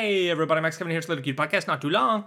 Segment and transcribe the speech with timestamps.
[0.00, 0.98] Hey everybody, Max Kevin here.
[0.98, 1.66] It's a Little Cute Podcast.
[1.66, 2.26] Not too long.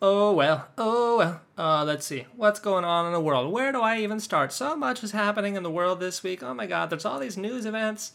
[0.00, 1.42] Oh well, oh well.
[1.58, 2.24] Uh, let's see.
[2.34, 3.52] What's going on in the world?
[3.52, 4.54] Where do I even start?
[4.54, 6.42] So much is happening in the world this week.
[6.42, 8.12] Oh my god, there's all these news events,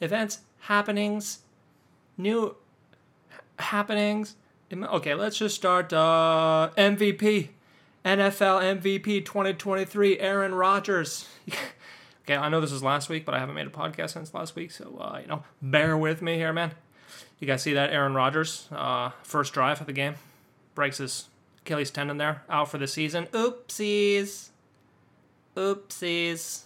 [0.00, 1.42] events, happenings,
[2.18, 2.56] new
[3.60, 4.34] happenings.
[4.72, 5.92] Okay, let's just start.
[5.92, 7.50] Uh, MVP,
[8.04, 11.28] NFL MVP 2023, Aaron Rodgers.
[12.24, 14.56] okay, I know this was last week, but I haven't made a podcast since last
[14.56, 16.72] week, so uh, you know, bear with me here, man.
[17.38, 20.14] You guys see that Aaron Rodgers, uh, first drive of the game,
[20.74, 21.28] breaks his
[21.60, 23.26] Achilles tendon there, out for the season.
[23.26, 24.50] Oopsies.
[25.56, 26.62] Oopsies.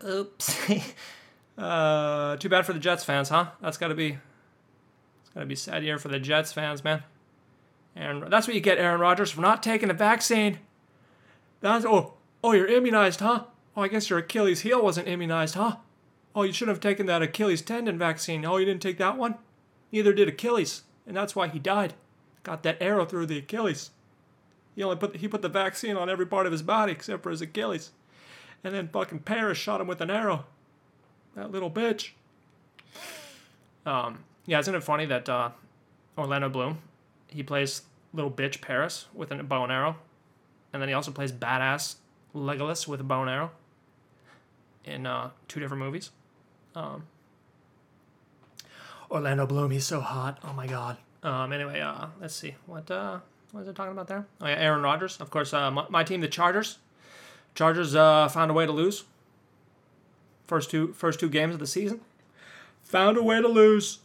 [0.00, 0.82] Oopsie.
[1.58, 3.48] Uh, too bad for the Jets fans, huh?
[3.60, 7.02] That's got to be, it's got to be sad year for the Jets fans, man.
[7.96, 10.60] And that's what you get, Aaron Rodgers, for not taking the vaccine.
[11.60, 13.42] That's oh, oh, you're immunized, huh?
[13.76, 15.78] Oh, I guess your Achilles heel wasn't immunized, huh?
[16.34, 18.44] Oh, you should have taken that Achilles tendon vaccine.
[18.44, 19.36] Oh, you didn't take that one?
[19.90, 21.94] Neither did Achilles, and that's why he died.
[22.42, 23.90] Got that arrow through the Achilles.
[24.74, 27.30] He only put he put the vaccine on every part of his body except for
[27.30, 27.90] his Achilles.
[28.62, 30.44] And then fucking Paris shot him with an arrow.
[31.34, 32.10] That little bitch.
[33.86, 35.50] Um, yeah, isn't it funny that uh,
[36.16, 36.78] Orlando Bloom,
[37.28, 37.82] he plays
[38.12, 39.96] little bitch Paris with a bow and arrow,
[40.72, 41.96] and then he also plays badass
[42.34, 43.50] Legolas with a bow and arrow
[44.88, 46.10] in uh, two different movies.
[46.74, 47.04] Um,
[49.10, 50.38] Orlando Bloom, he's so hot.
[50.44, 50.96] Oh my god.
[51.22, 53.18] Um, anyway, uh, let's see what uh,
[53.52, 54.26] what was I talking about there?
[54.40, 55.20] Oh yeah, Aaron Rodgers.
[55.20, 56.78] Of course, uh, my, my team, the Chargers.
[57.54, 59.04] Chargers uh, found a way to lose.
[60.46, 62.00] First two first two games of the season,
[62.82, 63.98] found a way to lose.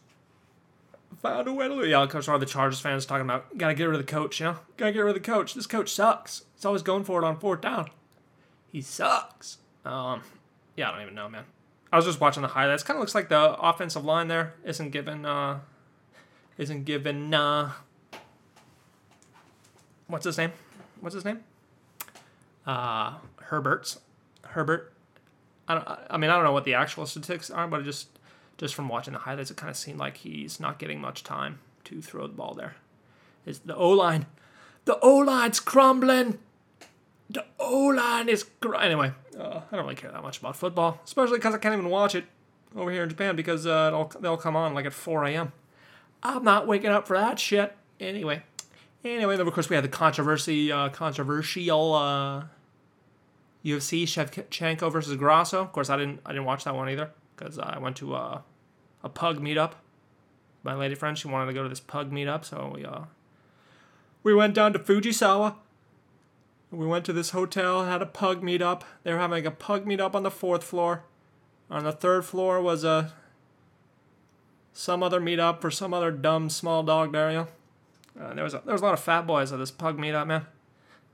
[1.22, 1.88] Found a way to lose.
[1.90, 4.40] Yeah, of course, all the Chargers fans talking about gotta get rid of the coach.
[4.40, 5.54] You know, gotta get rid of the coach.
[5.54, 6.44] This coach sucks.
[6.56, 7.90] He's always going for it on fourth down.
[8.72, 9.60] He sucks.
[9.86, 10.24] Um,
[10.76, 11.46] yeah, I don't even know, man.
[11.92, 12.84] I was just watching the highlights.
[12.84, 15.60] Kind of looks like the offensive line there isn't given uh,
[16.58, 17.72] isn't given uh,
[20.08, 20.52] what's his name?
[21.00, 21.44] What's his name?
[22.66, 24.00] Uh, Herbert's
[24.44, 24.94] Herbert.
[25.68, 25.88] I don't.
[26.10, 28.08] I mean, I don't know what the actual statistics are, but just
[28.58, 31.60] just from watching the highlights, it kind of seemed like he's not getting much time
[31.86, 32.76] to throw the ball there.
[33.46, 34.26] Is the O line?
[34.86, 36.40] The O line's crumbling.
[37.30, 39.12] The O line is gr- anyway.
[39.36, 42.16] Uh, I don't really care that much about football, especially because I can't even watch
[42.16, 42.26] it
[42.76, 45.52] over here in Japan because uh, it'll, they'll come on like at 4 a.m.
[46.22, 47.76] I'm not waking up for that shit.
[48.00, 48.44] Anyway,
[49.04, 52.44] anyway, then of course we had the controversy, uh, controversial uh,
[53.64, 55.62] UFC Shevchenko versus Grasso.
[55.62, 58.42] Of course, I didn't I didn't watch that one either because I went to uh,
[59.04, 59.74] a pug meetup.
[60.64, 63.02] My lady friend, she wanted to go to this pug meetup, so we uh,
[64.24, 65.56] we went down to Fujisawa.
[66.74, 68.82] We went to this hotel, had a pug meetup.
[69.04, 71.04] They were having a pug meetup on the fourth floor.
[71.70, 73.14] On the third floor was a
[74.74, 77.48] some other meetup for some other dumb small dog know?
[78.20, 80.26] uh, there was a, there was a lot of fat boys at this pug meetup,
[80.26, 80.48] man.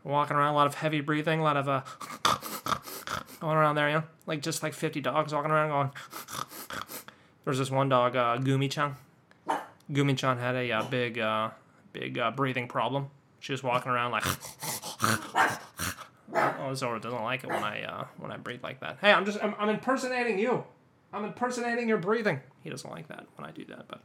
[0.05, 1.81] Walking around, a lot of heavy breathing, a lot of uh,
[3.41, 5.91] going around there, you know, like just like 50 dogs walking around going.
[7.45, 8.95] There was this one dog, uh, Gumi-chan.
[9.91, 11.49] Gumi-chan had a uh, big, uh,
[11.93, 13.07] big uh, breathing problem.
[13.39, 14.25] She was walking around like.
[15.01, 18.97] oh, Zoro doesn't like it when I uh, when I breathe like that.
[19.01, 20.63] Hey, I'm just I'm, I'm impersonating you.
[21.13, 22.41] I'm impersonating your breathing.
[22.61, 24.01] He doesn't like that when I do that, but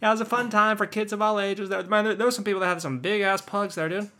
[0.00, 1.68] yeah, it was a fun time for kids of all ages.
[1.68, 4.10] There, man, there, there some people that had some big ass pugs there, dude.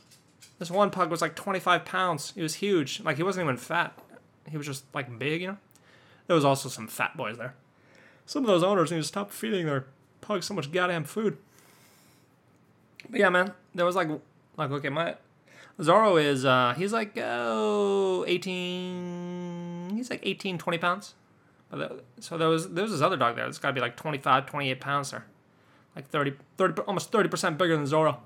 [0.58, 2.32] This one pug was like 25 pounds.
[2.34, 3.00] He was huge.
[3.00, 3.98] Like he wasn't even fat.
[4.48, 5.56] He was just like big, you know.
[6.26, 7.54] There was also some fat boys there.
[8.26, 9.86] Some of those owners need to stop feeding their
[10.20, 11.36] pugs so much goddamn food.
[13.10, 14.08] But yeah, man, there was like
[14.56, 15.16] like okay, my
[15.80, 21.14] Zoro is uh he's like oh 18 he's like 18 20 pounds.
[22.20, 23.46] So there was there was this other dog there.
[23.46, 25.24] It's got to be like 25 28 pounds there.
[25.96, 28.20] Like 30 30 almost 30% bigger than Zoro.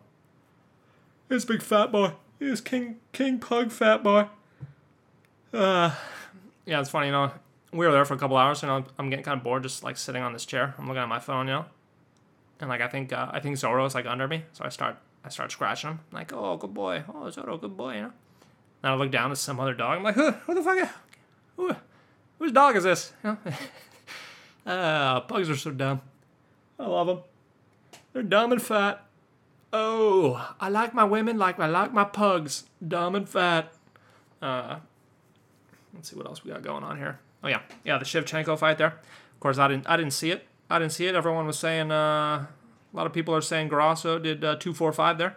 [1.29, 2.13] This big fat boy.
[2.39, 4.27] He's king king pug fat boy.
[5.53, 5.95] Uh
[6.65, 7.31] yeah, it's funny, you know.
[7.73, 8.85] We were there for a couple hours, you know.
[8.99, 10.75] I'm getting kind of bored just like sitting on this chair.
[10.79, 11.67] I'm looking at my phone, you know
[12.61, 14.97] and like I think uh, I think Zoro's like under me, so I start
[15.27, 18.13] I start scratching him, like oh good boy, oh Zoro good boy, you know.
[18.83, 19.99] And I look down at some other dog.
[19.99, 20.89] I'm like who who the fuck,
[21.57, 21.75] who
[22.39, 23.13] whose dog is this?
[23.25, 23.37] You
[24.65, 24.71] know?
[24.73, 26.01] uh, pugs are so dumb.
[26.79, 27.19] I love them.
[28.13, 29.05] They're dumb and fat.
[29.73, 33.73] Oh, I like my women like I like my pugs, dumb and fat.
[34.41, 34.79] Uh,
[35.93, 37.19] let's see what else we got going on here.
[37.43, 38.95] Oh yeah, yeah, the Shevchenko fight there.
[39.35, 40.47] Of course, I didn't I didn't see it.
[40.71, 41.17] I didn't see it.
[41.17, 42.47] Everyone was saying, uh,
[42.97, 45.37] a lot of people are saying Grasso did uh, 245 there.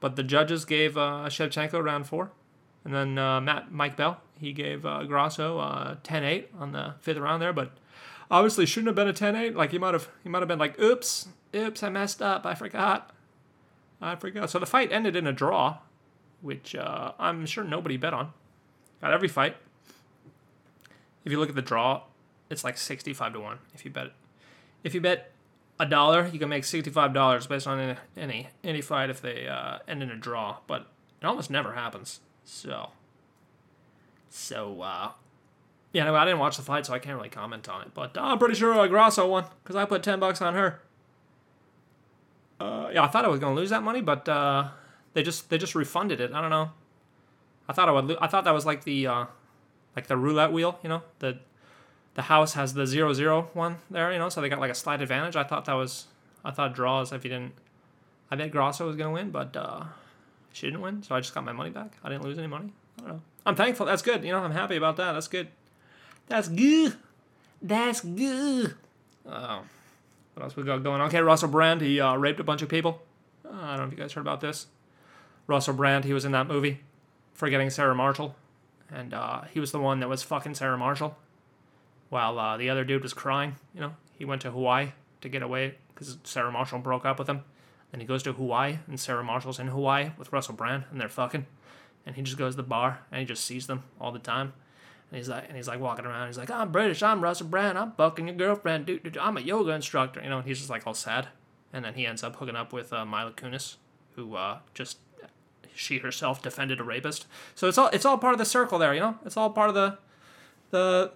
[0.00, 2.30] But the judges gave uh, Shevchenko round four.
[2.84, 6.94] And then uh, Matt Mike Bell, he gave uh, Grasso uh, 10 8 on the
[7.00, 7.52] fifth round there.
[7.52, 7.72] But
[8.30, 9.54] obviously shouldn't have been a 10-8.
[9.54, 12.54] Like he might have he might have been like, oops, oops, I messed up, I
[12.54, 13.10] forgot.
[14.00, 14.48] I forgot.
[14.48, 15.78] So the fight ended in a draw,
[16.40, 18.32] which uh, I'm sure nobody bet on.
[19.02, 19.56] Got every fight.
[21.26, 22.04] If you look at the draw,
[22.48, 24.12] it's like 65 to 1 if you bet it.
[24.82, 25.32] If you bet
[25.78, 29.78] a dollar, you can make $65 based on any any, any fight if they uh,
[29.86, 30.86] end in a draw, but
[31.20, 32.20] it almost never happens.
[32.44, 32.90] So
[34.28, 35.12] so uh
[35.92, 37.94] yeah, no, I didn't watch the fight, so I can't really comment on it.
[37.94, 40.80] But uh, I'm pretty sure uh, Grasso won because I put ten bucks on her.
[42.60, 44.68] Uh, yeah, I thought I was gonna lose that money, but uh,
[45.14, 46.32] they just they just refunded it.
[46.32, 46.72] I don't know.
[47.66, 48.04] I thought I would.
[48.04, 49.24] Lo- I thought that was like the uh,
[49.94, 50.78] like the roulette wheel.
[50.82, 51.38] You know, the
[52.16, 54.10] the house has the zero zero one there.
[54.10, 55.36] You know, so they got like a slight advantage.
[55.36, 56.06] I thought that was.
[56.44, 57.52] I thought draws if you didn't.
[58.30, 59.84] I bet Grasso was gonna win, but uh,
[60.52, 61.92] she didn't win, so I just got my money back.
[62.02, 62.72] I didn't lose any money.
[62.98, 63.20] I don't know.
[63.44, 63.86] I'm thankful.
[63.86, 64.24] That's good.
[64.24, 65.12] You know, I'm happy about that.
[65.12, 65.48] That's good.
[66.26, 66.96] That's good.
[67.62, 68.74] That's good.
[69.26, 69.62] Oh.
[70.34, 71.08] What else we got going on?
[71.08, 73.02] Okay, Russell Brand, he uh, raped a bunch of people.
[73.44, 74.66] Uh, I don't know if you guys heard about this.
[75.46, 76.80] Russell Brand, he was in that movie,
[77.32, 78.34] Forgetting Sarah Marshall.
[78.92, 81.16] And uh, he was the one that was fucking Sarah Marshall
[82.08, 83.56] while uh, the other dude was crying.
[83.74, 87.28] You know, he went to Hawaii to get away because Sarah Marshall broke up with
[87.28, 87.42] him.
[87.90, 91.08] Then he goes to Hawaii, and Sarah Marshall's in Hawaii with Russell Brand, and they're
[91.08, 91.46] fucking.
[92.04, 94.52] And he just goes to the bar, and he just sees them all the time.
[95.10, 96.26] And he's like, and he's like walking around.
[96.26, 97.02] He's like, I'm British.
[97.02, 97.78] I'm Russell Brand.
[97.78, 99.04] I'm fucking your girlfriend, dude.
[99.04, 100.20] dude I'm a yoga instructor.
[100.22, 101.28] You know, and he's just like all sad.
[101.72, 103.76] And then he ends up hooking up with uh, Mila Kunis,
[104.14, 104.98] who uh, just
[105.74, 107.26] she herself defended a rapist.
[107.54, 108.94] So it's all it's all part of the circle there.
[108.94, 109.98] You know, it's all part of the
[110.70, 111.12] the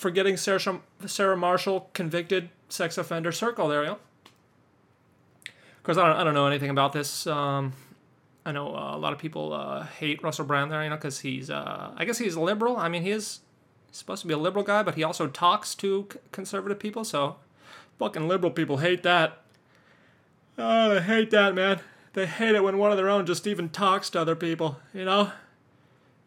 [0.00, 3.84] forgetting Sarah Sarah Marshall convicted sex offender circle there.
[3.84, 3.90] You.
[3.90, 7.26] Of course, I don't I don't know anything about this.
[7.26, 7.74] Um,
[8.44, 11.20] I know uh, a lot of people uh, hate Russell Brand there, you know, because
[11.20, 12.76] he's, uh, I guess he's a liberal.
[12.78, 13.40] I mean, he is
[13.92, 17.36] supposed to be a liberal guy, but he also talks to c- conservative people, so
[17.98, 19.42] fucking liberal people hate that.
[20.56, 21.80] Oh, they hate that, man.
[22.14, 25.04] They hate it when one of their own just even talks to other people, you
[25.04, 25.32] know?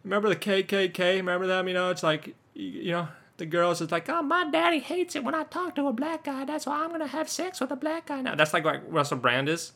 [0.04, 1.18] Remember the KKK?
[1.18, 1.68] Remember them?
[1.68, 3.08] You know, it's like, you know,
[3.44, 6.24] the girls is like, oh, my daddy hates it when I talk to a black
[6.24, 6.46] guy.
[6.46, 8.36] That's why I'm to have sex with a black guy now.
[8.36, 9.74] That's like what Russell Brand is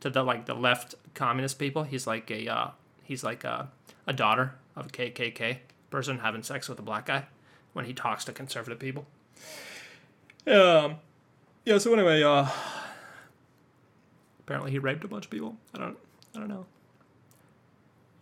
[0.00, 1.84] to the like the left communist people.
[1.84, 2.70] He's like a uh,
[3.04, 3.68] he's like a,
[4.08, 5.58] a daughter of a KKK
[5.90, 7.26] person having sex with a black guy
[7.72, 9.06] when he talks to conservative people.
[10.48, 10.96] Um,
[11.64, 11.78] yeah.
[11.78, 12.48] So anyway, uh,
[14.40, 15.54] apparently he raped a bunch of people.
[15.72, 15.96] I don't
[16.34, 16.66] I don't know.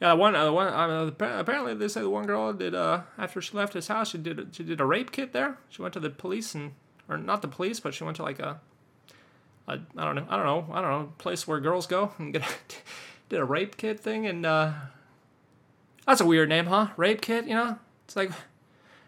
[0.00, 3.56] Yeah, one uh, one uh, apparently they say the one girl did uh after she
[3.56, 5.58] left his house she did she did a rape kit there.
[5.70, 6.72] She went to the police and
[7.08, 8.60] or not the police, but she went to like a
[9.66, 12.32] I, I don't know I don't know I don't know place where girls go and
[12.32, 12.42] get
[13.30, 14.72] did a rape kit thing and uh,
[16.06, 16.88] that's a weird name, huh?
[16.96, 17.78] Rape kit, you know?
[18.04, 18.30] It's like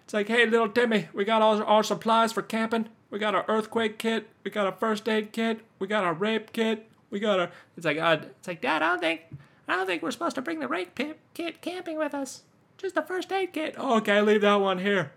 [0.05, 2.89] it's like hey little Timmy, we got all our supplies for camping.
[3.11, 4.29] We got our earthquake kit.
[4.45, 5.61] We got a first aid kit.
[5.79, 6.89] We got our rape kit.
[7.11, 7.51] We got a.
[7.77, 8.83] It's like uh, it's like Dad.
[8.83, 9.23] I don't think
[9.69, 10.99] I don't think we're supposed to bring the rape
[11.35, 12.43] kit camping with us.
[12.79, 13.75] Just the first aid kit.
[13.77, 15.13] Oh, okay, leave that one here.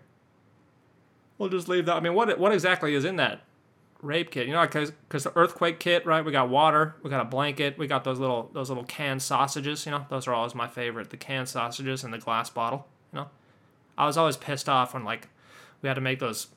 [1.38, 1.96] We'll just leave that.
[1.96, 3.40] I mean, what what exactly is in that
[4.02, 4.46] rape kit?
[4.46, 6.24] You know, because because the earthquake kit, right?
[6.24, 9.86] We got water, we got a blanket, we got those little those little canned sausages.
[9.86, 11.10] You know, those are always my favorite.
[11.10, 12.86] The canned sausages and the glass bottle.
[13.12, 13.30] You know,
[13.96, 15.28] I was always pissed off when like
[15.80, 16.48] we had to make those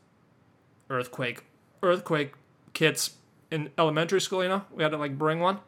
[0.89, 1.43] earthquake
[1.81, 2.33] earthquake
[2.73, 3.15] kits
[3.51, 4.43] in elementary school.
[4.43, 5.59] You know, we had to like bring one.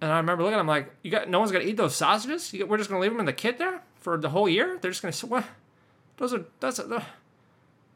[0.00, 2.52] And I remember looking them like, you got no one's gonna eat those sausages.
[2.54, 4.78] You, we're just gonna leave them in the kit there for the whole year.
[4.80, 5.44] They're just gonna what?
[6.16, 6.78] Those are that's.
[6.78, 7.02] Uh,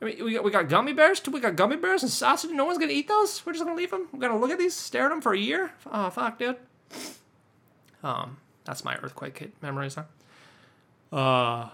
[0.03, 1.31] I mean, we got we got gummy bears too.
[1.31, 2.51] We got gummy bears and sausage.
[2.51, 3.45] No one's gonna eat those.
[3.47, 4.09] We're just gonna leave them.
[4.13, 5.73] We gotta look at these, stare at them for a year.
[5.91, 6.57] Oh fuck, dude.
[8.03, 11.17] Um, that's my earthquake kit memories, huh?
[11.17, 11.71] Uh,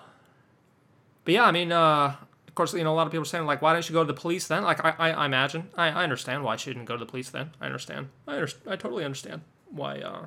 [1.25, 2.15] but yeah, I mean, uh,
[2.47, 4.05] of course, you know, a lot of people are saying like, why didn't you go
[4.05, 4.63] to the police then?
[4.63, 7.31] Like, I, I, I imagine, I, I understand why she didn't go to the police
[7.31, 7.51] then.
[7.61, 8.11] I understand.
[8.29, 10.27] I, under, I totally understand why uh,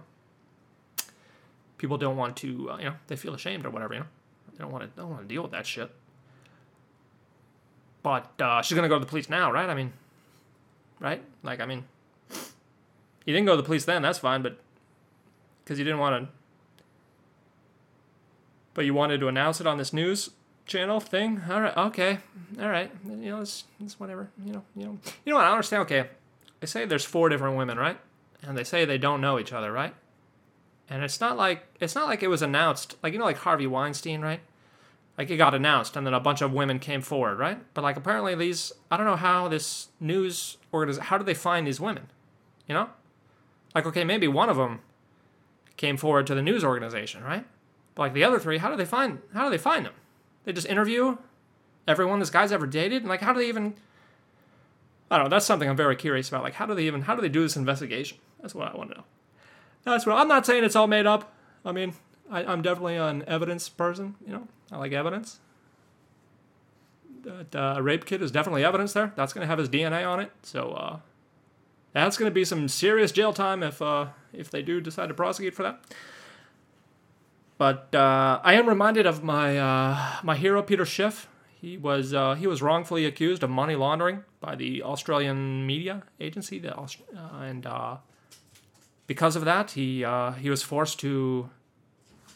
[1.78, 4.06] people don't want to, uh, you know, they feel ashamed or whatever, you know,
[4.54, 5.92] they don't want to, don't want to deal with that shit.
[8.02, 9.70] But uh, she's gonna go to the police now, right?
[9.70, 9.94] I mean,
[11.00, 11.22] right?
[11.42, 11.86] Like, I mean,
[13.26, 14.02] you didn't go to the police then.
[14.02, 14.60] That's fine, but
[15.64, 16.32] because you didn't want to,
[18.74, 20.32] but you wanted to announce it on this news
[20.66, 21.42] channel thing.
[21.50, 22.20] All right, okay,
[22.60, 22.92] all right.
[23.08, 24.30] You know, it's, it's whatever.
[24.46, 25.46] You know, you know, you know what?
[25.46, 25.82] I understand.
[25.84, 26.10] Okay,
[26.60, 27.98] they say there's four different women, right?
[28.44, 29.94] And they say they don't know each other, right?
[30.90, 33.68] And it's not like it's not like it was announced, like you know, like Harvey
[33.68, 34.42] Weinstein, right?
[35.18, 37.60] Like it got announced, and then a bunch of women came forward, right?
[37.74, 41.68] But like apparently these, I don't know how this news organization, how do they find
[41.68, 42.08] these women?
[42.68, 42.90] You know,
[43.74, 44.82] like okay, maybe one of them
[45.78, 47.46] came forward to the news organization, right?
[47.96, 49.20] But like the other three, how do they find?
[49.34, 49.94] How do they find them?
[50.44, 51.18] They just interview
[51.88, 53.76] everyone this guy's ever dated, and like how do they even?
[55.10, 55.30] I don't know.
[55.30, 56.44] That's something I'm very curious about.
[56.44, 58.18] Like, how do they even how do they do this investigation?
[58.44, 59.04] That's what I want to know.
[59.86, 61.34] That's what I'm not saying it's all made up.
[61.66, 61.94] I mean,
[62.30, 64.16] I, I'm definitely an evidence person.
[64.28, 65.40] You know, I like evidence.
[67.24, 69.14] That uh, rape kit is definitely evidence there.
[69.16, 70.32] That's gonna have his DNA on it.
[70.44, 71.00] So uh,
[71.94, 75.54] that's gonna be some serious jail time if uh, if they do decide to prosecute
[75.54, 75.82] for that.
[77.58, 81.30] But uh, I am reminded of my uh, my hero Peter Schiff.
[81.62, 86.60] He was uh, he was wrongfully accused of money laundering by the Australian media agency,
[86.60, 87.66] the Aust- and
[89.08, 91.50] because of that, he uh, he was forced to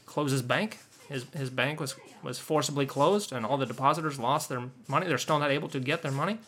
[0.05, 0.79] close his bank.
[1.07, 5.07] His his bank was was forcibly closed, and all the depositors lost their money.
[5.07, 6.39] They're still not able to get their money,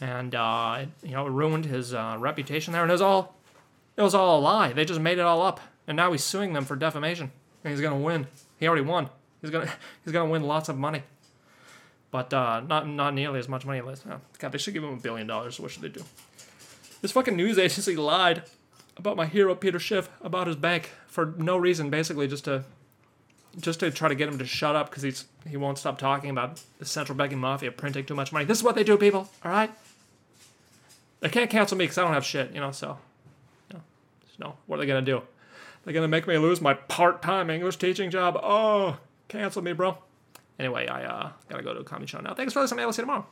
[0.00, 2.82] and uh, it, you know it ruined his uh, reputation there.
[2.82, 3.34] And it was all
[3.96, 4.72] it was all a lie.
[4.72, 7.32] They just made it all up, and now he's suing them for defamation.
[7.64, 8.26] And he's gonna win.
[8.58, 9.08] He already won.
[9.40, 9.70] He's gonna
[10.04, 11.02] he's gonna win lots of money,
[12.10, 14.52] but uh, not not nearly as much money as oh, God.
[14.52, 15.58] They should give him a billion dollars.
[15.58, 16.04] What should they do?
[17.00, 18.44] This fucking news agency lied
[18.96, 22.64] about my hero Peter Schiff about his bank for no reason, basically just to
[23.60, 26.30] just to try to get him to shut up because he's he won't stop talking
[26.30, 28.44] about the central banking mafia printing too much money.
[28.44, 29.28] This is what they do, people.
[29.44, 29.70] All right.
[31.20, 32.72] They can't cancel me because I don't have shit, you know.
[32.72, 32.98] So,
[33.70, 33.82] you know,
[34.38, 34.54] no.
[34.66, 35.22] What are they gonna do?
[35.84, 38.38] They're gonna make me lose my part-time English teaching job.
[38.42, 39.98] Oh, cancel me, bro.
[40.58, 42.34] Anyway, I uh, gotta go to a comedy show now.
[42.34, 42.84] Thanks for listening.
[42.84, 43.26] I'll see you tomorrow.